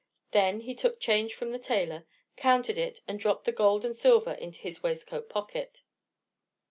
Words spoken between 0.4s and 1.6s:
he took his change from the